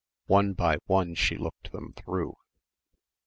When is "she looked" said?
1.13-1.71